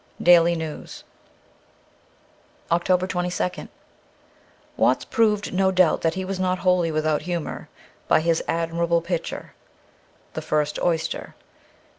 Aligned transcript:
* 0.09 0.19
Daily 0.19 0.55
News.' 0.55 1.03
327 2.71 2.71
OCTOBER 3.11 3.29
22nd 3.29 3.67
WATTS 4.75 5.05
proved 5.05 5.53
no 5.53 5.71
doubt 5.71 6.01
that 6.01 6.15
he 6.15 6.25
was 6.25 6.39
not 6.39 6.57
wholly 6.57 6.91
without 6.91 7.21
humour 7.21 7.69
by 8.07 8.19
this 8.19 8.41
admirable 8.47 9.01
picture 9.03 9.53
("The 10.33 10.41
First 10.41 10.79
Oyster 10.81 11.35